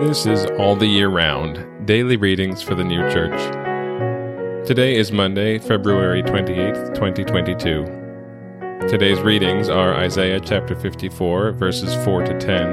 This 0.00 0.26
is 0.26 0.44
All 0.58 0.74
the 0.74 0.88
Year 0.88 1.08
Round 1.08 1.86
Daily 1.86 2.16
Readings 2.16 2.60
for 2.60 2.74
the 2.74 2.82
New 2.82 3.08
Church. 3.10 3.40
Today 4.66 4.96
is 4.96 5.12
Monday, 5.12 5.60
February 5.60 6.20
28th, 6.20 6.94
2022. 6.94 8.88
Today's 8.88 9.20
readings 9.20 9.68
are 9.68 9.94
Isaiah 9.94 10.40
chapter 10.40 10.74
54, 10.74 11.52
verses 11.52 11.94
4 12.04 12.24
to 12.24 12.36
10, 12.40 12.66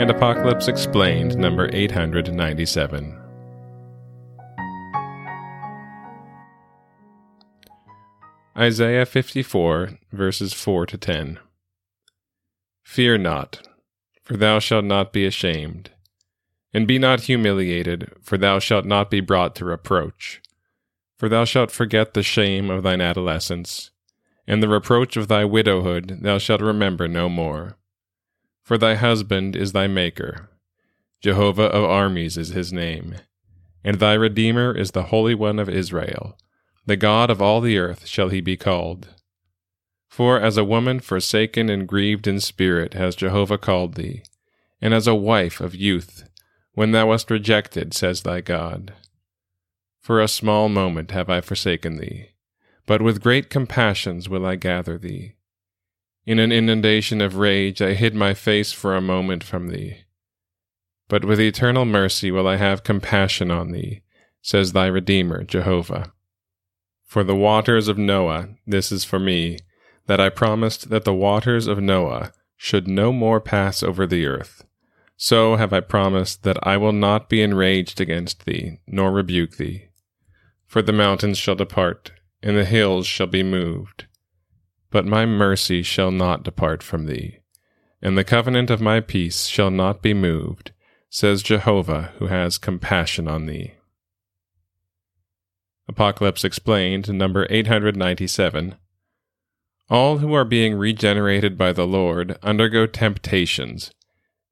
and 0.00 0.10
Apocalypse 0.10 0.66
Explained, 0.66 1.36
number 1.36 1.70
897. 1.72 3.16
Isaiah 8.58 9.06
54, 9.06 9.90
verses 10.10 10.52
4 10.52 10.86
to 10.86 10.98
10. 10.98 11.38
Fear 12.82 13.18
not, 13.18 13.68
for 14.24 14.36
thou 14.36 14.58
shalt 14.58 14.84
not 14.84 15.12
be 15.12 15.24
ashamed 15.24 15.92
and 16.72 16.86
be 16.86 16.98
not 16.98 17.22
humiliated, 17.22 18.12
for 18.22 18.38
thou 18.38 18.58
shalt 18.58 18.84
not 18.84 19.10
be 19.10 19.20
brought 19.20 19.54
to 19.56 19.64
reproach. 19.64 20.40
For 21.16 21.28
thou 21.28 21.44
shalt 21.44 21.70
forget 21.70 22.14
the 22.14 22.22
shame 22.22 22.70
of 22.70 22.82
thine 22.82 23.00
adolescence, 23.00 23.90
and 24.46 24.62
the 24.62 24.68
reproach 24.68 25.16
of 25.16 25.28
thy 25.28 25.44
widowhood 25.44 26.18
thou 26.22 26.38
shalt 26.38 26.60
remember 26.60 27.06
no 27.06 27.28
more. 27.28 27.76
For 28.62 28.78
thy 28.78 28.94
husband 28.94 29.54
is 29.54 29.72
thy 29.72 29.86
Maker, 29.86 30.50
Jehovah 31.20 31.66
of 31.66 31.84
armies 31.84 32.36
is 32.36 32.48
his 32.48 32.72
name, 32.72 33.14
and 33.84 33.98
thy 33.98 34.14
Redeemer 34.14 34.76
is 34.76 34.90
the 34.90 35.04
Holy 35.04 35.34
One 35.34 35.58
of 35.58 35.68
Israel. 35.68 36.36
The 36.86 36.96
God 36.96 37.30
of 37.30 37.40
all 37.40 37.60
the 37.60 37.78
earth 37.78 38.06
shall 38.06 38.30
he 38.30 38.40
be 38.40 38.56
called. 38.56 39.08
For 40.08 40.40
as 40.40 40.56
a 40.56 40.64
woman 40.64 40.98
forsaken 40.98 41.68
and 41.68 41.86
grieved 41.86 42.26
in 42.26 42.40
spirit 42.40 42.94
has 42.94 43.14
Jehovah 43.14 43.56
called 43.56 43.94
thee, 43.94 44.24
and 44.80 44.92
as 44.92 45.06
a 45.06 45.14
wife 45.14 45.60
of 45.60 45.76
youth 45.76 46.28
when 46.74 46.92
thou 46.92 47.08
wast 47.08 47.30
rejected, 47.30 47.94
says 47.94 48.22
thy 48.22 48.40
God. 48.40 48.94
For 50.00 50.20
a 50.20 50.28
small 50.28 50.68
moment 50.68 51.10
have 51.10 51.30
I 51.30 51.40
forsaken 51.40 51.96
thee, 51.96 52.30
but 52.86 53.02
with 53.02 53.22
great 53.22 53.50
compassions 53.50 54.28
will 54.28 54.44
I 54.44 54.56
gather 54.56 54.98
thee. 54.98 55.36
In 56.24 56.38
an 56.38 56.52
inundation 56.52 57.20
of 57.20 57.36
rage 57.36 57.82
I 57.82 57.94
hid 57.94 58.14
my 58.14 58.34
face 58.34 58.72
for 58.72 58.96
a 58.96 59.00
moment 59.00 59.44
from 59.44 59.68
thee. 59.68 59.98
But 61.08 61.24
with 61.24 61.40
eternal 61.40 61.84
mercy 61.84 62.30
will 62.30 62.48
I 62.48 62.56
have 62.56 62.84
compassion 62.84 63.50
on 63.50 63.72
thee, 63.72 64.02
says 64.40 64.72
thy 64.72 64.86
Redeemer, 64.86 65.44
Jehovah. 65.44 66.12
For 67.04 67.22
the 67.22 67.36
waters 67.36 67.88
of 67.88 67.98
Noah, 67.98 68.48
this 68.66 68.90
is 68.90 69.04
for 69.04 69.18
me, 69.18 69.58
that 70.06 70.20
I 70.20 70.30
promised 70.30 70.90
that 70.90 71.04
the 71.04 71.12
waters 71.12 71.66
of 71.66 71.78
Noah 71.80 72.32
should 72.56 72.88
no 72.88 73.12
more 73.12 73.40
pass 73.40 73.82
over 73.82 74.06
the 74.06 74.26
earth. 74.26 74.64
So 75.24 75.54
have 75.54 75.72
I 75.72 75.78
promised 75.78 76.42
that 76.42 76.58
I 76.66 76.76
will 76.76 76.90
not 76.90 77.28
be 77.28 77.42
enraged 77.42 78.00
against 78.00 78.44
thee, 78.44 78.80
nor 78.88 79.12
rebuke 79.12 79.56
thee. 79.56 79.84
For 80.66 80.82
the 80.82 80.92
mountains 80.92 81.38
shall 81.38 81.54
depart, 81.54 82.10
and 82.42 82.56
the 82.56 82.64
hills 82.64 83.06
shall 83.06 83.28
be 83.28 83.44
moved. 83.44 84.06
But 84.90 85.06
my 85.06 85.24
mercy 85.24 85.84
shall 85.84 86.10
not 86.10 86.42
depart 86.42 86.82
from 86.82 87.06
thee, 87.06 87.38
and 88.02 88.18
the 88.18 88.24
covenant 88.24 88.68
of 88.68 88.80
my 88.80 88.98
peace 88.98 89.46
shall 89.46 89.70
not 89.70 90.02
be 90.02 90.12
moved, 90.12 90.72
says 91.08 91.44
Jehovah, 91.44 92.12
who 92.18 92.26
has 92.26 92.58
compassion 92.58 93.28
on 93.28 93.46
thee. 93.46 93.74
Apocalypse 95.86 96.42
Explained, 96.42 97.14
number 97.14 97.46
897. 97.48 98.74
All 99.88 100.18
who 100.18 100.34
are 100.34 100.44
being 100.44 100.74
regenerated 100.74 101.56
by 101.56 101.72
the 101.72 101.86
Lord 101.86 102.36
undergo 102.42 102.86
temptations 102.86 103.92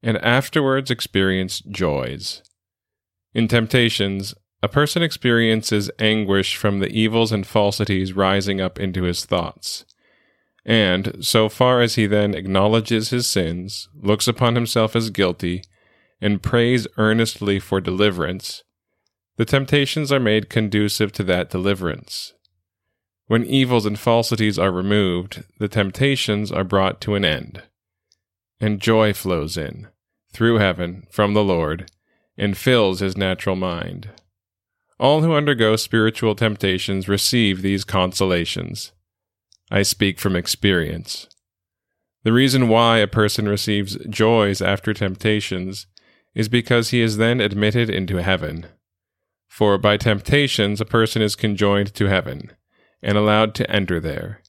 and 0.03 0.17
afterwards 0.17 0.89
experience 0.89 1.59
joys. 1.59 2.41
In 3.33 3.47
temptations, 3.47 4.33
a 4.63 4.67
person 4.67 5.01
experiences 5.01 5.89
anguish 5.99 6.55
from 6.55 6.79
the 6.79 6.89
evils 6.89 7.31
and 7.31 7.45
falsities 7.45 8.13
rising 8.13 8.61
up 8.61 8.79
into 8.79 9.03
his 9.03 9.25
thoughts. 9.25 9.85
And, 10.63 11.25
so 11.25 11.49
far 11.49 11.81
as 11.81 11.95
he 11.95 12.05
then 12.05 12.35
acknowledges 12.35 13.09
his 13.09 13.25
sins, 13.25 13.89
looks 13.95 14.27
upon 14.27 14.55
himself 14.55 14.95
as 14.95 15.09
guilty, 15.09 15.63
and 16.19 16.43
prays 16.43 16.85
earnestly 16.97 17.59
for 17.59 17.81
deliverance, 17.81 18.63
the 19.37 19.45
temptations 19.45 20.11
are 20.11 20.19
made 20.19 20.49
conducive 20.49 21.11
to 21.13 21.23
that 21.23 21.49
deliverance. 21.49 22.33
When 23.25 23.45
evils 23.45 23.87
and 23.87 23.97
falsities 23.97 24.59
are 24.59 24.71
removed, 24.71 25.43
the 25.57 25.69
temptations 25.69 26.51
are 26.51 26.63
brought 26.63 27.01
to 27.01 27.15
an 27.15 27.25
end 27.25 27.63
and 28.61 28.79
joy 28.79 29.11
flows 29.11 29.57
in, 29.57 29.87
through 30.31 30.59
heaven, 30.59 31.07
from 31.09 31.33
the 31.33 31.43
Lord, 31.43 31.91
and 32.37 32.55
fills 32.55 32.99
his 32.99 33.17
natural 33.17 33.55
mind. 33.55 34.09
All 34.99 35.21
who 35.21 35.33
undergo 35.33 35.75
spiritual 35.75 36.35
temptations 36.35 37.09
receive 37.09 37.61
these 37.61 37.83
consolations. 37.83 38.91
I 39.71 39.81
speak 39.81 40.19
from 40.19 40.35
experience. 40.35 41.27
The 42.23 42.31
reason 42.31 42.67
why 42.67 42.99
a 42.99 43.07
person 43.07 43.49
receives 43.49 43.97
joys 44.07 44.61
after 44.61 44.93
temptations 44.93 45.87
is 46.35 46.47
because 46.47 46.91
he 46.91 47.01
is 47.01 47.17
then 47.17 47.41
admitted 47.41 47.89
into 47.89 48.17
heaven. 48.17 48.67
For 49.47 49.77
by 49.79 49.97
temptations 49.97 50.79
a 50.79 50.85
person 50.85 51.21
is 51.21 51.35
conjoined 51.35 51.93
to 51.95 52.05
heaven, 52.05 52.51
and 53.01 53.17
allowed 53.17 53.55
to 53.55 53.69
enter 53.69 53.99
there. 53.99 54.41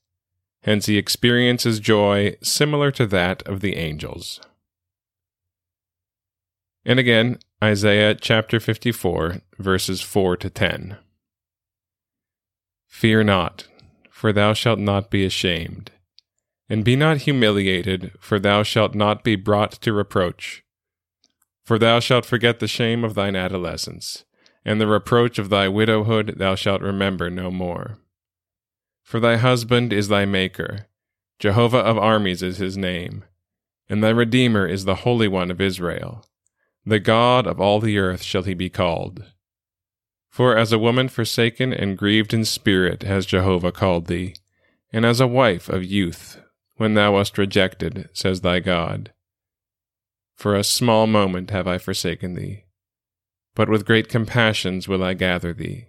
Hence 0.62 0.86
he 0.86 0.96
experiences 0.96 1.80
joy 1.80 2.36
similar 2.42 2.90
to 2.92 3.06
that 3.06 3.42
of 3.42 3.60
the 3.60 3.76
angels. 3.76 4.40
And 6.84 6.98
again, 6.98 7.38
Isaiah 7.62 8.14
chapter 8.14 8.58
54, 8.58 9.40
verses 9.58 10.00
4 10.00 10.36
to 10.38 10.50
10. 10.50 10.96
Fear 12.88 13.24
not, 13.24 13.68
for 14.10 14.32
thou 14.32 14.52
shalt 14.52 14.78
not 14.78 15.10
be 15.10 15.24
ashamed, 15.24 15.90
and 16.68 16.84
be 16.84 16.96
not 16.96 17.18
humiliated, 17.18 18.12
for 18.20 18.38
thou 18.38 18.62
shalt 18.62 18.94
not 18.94 19.24
be 19.24 19.36
brought 19.36 19.72
to 19.72 19.92
reproach. 19.92 20.62
For 21.64 21.78
thou 21.78 22.00
shalt 22.00 22.26
forget 22.26 22.58
the 22.58 22.68
shame 22.68 23.04
of 23.04 23.14
thine 23.14 23.36
adolescence, 23.36 24.24
and 24.64 24.80
the 24.80 24.86
reproach 24.86 25.38
of 25.38 25.48
thy 25.48 25.68
widowhood 25.68 26.34
thou 26.38 26.54
shalt 26.54 26.82
remember 26.82 27.30
no 27.30 27.50
more. 27.50 27.98
For 29.02 29.20
thy 29.20 29.36
husband 29.36 29.92
is 29.92 30.08
thy 30.08 30.24
Maker, 30.24 30.86
Jehovah 31.38 31.78
of 31.78 31.98
armies 31.98 32.42
is 32.42 32.58
his 32.58 32.76
name, 32.76 33.24
and 33.88 34.02
thy 34.02 34.10
Redeemer 34.10 34.66
is 34.66 34.84
the 34.84 34.96
Holy 34.96 35.28
One 35.28 35.50
of 35.50 35.60
Israel. 35.60 36.24
The 36.86 37.00
God 37.00 37.46
of 37.46 37.60
all 37.60 37.80
the 37.80 37.98
earth 37.98 38.22
shall 38.22 38.42
he 38.42 38.54
be 38.54 38.70
called. 38.70 39.24
For 40.30 40.56
as 40.56 40.72
a 40.72 40.78
woman 40.78 41.08
forsaken 41.08 41.72
and 41.72 41.98
grieved 41.98 42.32
in 42.32 42.44
spirit 42.44 43.02
has 43.02 43.26
Jehovah 43.26 43.70
called 43.70 44.06
thee, 44.06 44.34
and 44.92 45.04
as 45.04 45.20
a 45.20 45.26
wife 45.26 45.68
of 45.68 45.84
youth, 45.84 46.40
when 46.76 46.94
thou 46.94 47.12
wast 47.12 47.36
rejected, 47.38 48.08
says 48.12 48.40
thy 48.40 48.58
God. 48.58 49.12
For 50.34 50.56
a 50.56 50.64
small 50.64 51.06
moment 51.06 51.50
have 51.50 51.68
I 51.68 51.78
forsaken 51.78 52.34
thee, 52.34 52.64
but 53.54 53.68
with 53.68 53.84
great 53.84 54.08
compassions 54.08 54.88
will 54.88 55.04
I 55.04 55.14
gather 55.14 55.52
thee. 55.52 55.88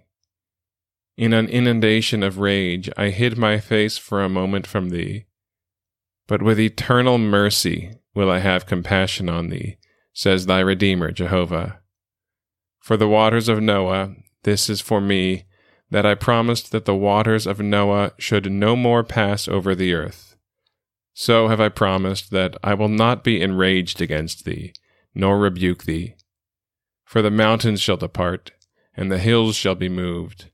In 1.16 1.32
an 1.32 1.48
inundation 1.48 2.24
of 2.24 2.38
rage, 2.38 2.90
I 2.96 3.10
hid 3.10 3.38
my 3.38 3.60
face 3.60 3.96
for 3.96 4.22
a 4.22 4.28
moment 4.28 4.66
from 4.66 4.90
thee. 4.90 5.26
But 6.26 6.42
with 6.42 6.58
eternal 6.58 7.18
mercy 7.18 7.92
will 8.14 8.28
I 8.28 8.40
have 8.40 8.66
compassion 8.66 9.28
on 9.28 9.48
thee, 9.48 9.76
says 10.12 10.46
thy 10.46 10.58
Redeemer, 10.58 11.12
Jehovah. 11.12 11.78
For 12.80 12.96
the 12.96 13.08
waters 13.08 13.48
of 13.48 13.62
Noah, 13.62 14.14
this 14.42 14.68
is 14.68 14.80
for 14.80 15.00
me, 15.00 15.44
that 15.88 16.04
I 16.04 16.16
promised 16.16 16.72
that 16.72 16.84
the 16.84 16.96
waters 16.96 17.46
of 17.46 17.60
Noah 17.60 18.12
should 18.18 18.50
no 18.50 18.74
more 18.74 19.04
pass 19.04 19.46
over 19.46 19.76
the 19.76 19.94
earth. 19.94 20.36
So 21.12 21.46
have 21.46 21.60
I 21.60 21.68
promised 21.68 22.32
that 22.32 22.56
I 22.64 22.74
will 22.74 22.88
not 22.88 23.22
be 23.22 23.40
enraged 23.40 24.02
against 24.02 24.44
thee, 24.44 24.72
nor 25.14 25.38
rebuke 25.38 25.84
thee. 25.84 26.16
For 27.04 27.22
the 27.22 27.30
mountains 27.30 27.80
shall 27.80 27.96
depart, 27.96 28.50
and 28.96 29.12
the 29.12 29.18
hills 29.18 29.54
shall 29.54 29.76
be 29.76 29.88
moved 29.88 30.50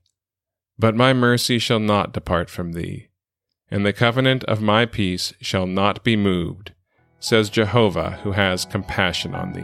but 0.81 0.95
my 0.95 1.13
mercy 1.13 1.59
shall 1.59 1.79
not 1.79 2.11
depart 2.11 2.49
from 2.49 2.71
thee, 2.73 3.07
and 3.69 3.85
the 3.85 3.93
covenant 3.93 4.43
of 4.45 4.63
my 4.63 4.83
peace 4.83 5.31
shall 5.39 5.67
not 5.67 6.03
be 6.03 6.15
moved, 6.15 6.71
says 7.19 7.51
Jehovah, 7.51 8.19
who 8.23 8.31
has 8.31 8.65
compassion 8.65 9.35
on 9.35 9.53
thee. 9.53 9.61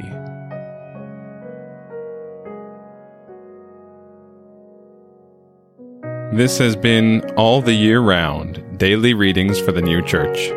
This 6.37 6.59
has 6.59 6.75
been 6.75 7.27
All 7.31 7.63
the 7.63 7.73
Year 7.73 7.99
Round 7.99 8.77
Daily 8.77 9.15
Readings 9.15 9.59
for 9.59 9.71
the 9.71 9.81
New 9.81 10.03
Church. 10.03 10.51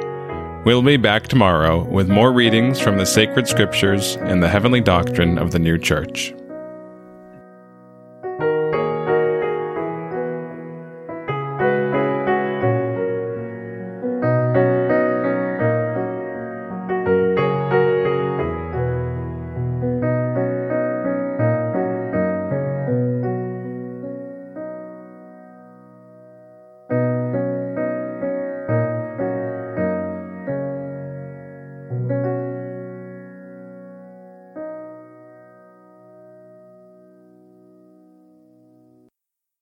We'll 0.67 0.83
be 0.83 0.99
back 0.99 1.27
tomorrow 1.27 1.89
with 1.89 2.11
more 2.11 2.33
readings 2.33 2.79
from 2.79 2.99
the 2.99 3.07
sacred 3.07 3.49
scriptures 3.49 4.17
and 4.17 4.43
the 4.43 4.49
heavenly 4.49 4.83
doctrine 4.83 5.39
of 5.39 5.53
the 5.53 5.59
new 5.59 5.79
church. 5.79 6.35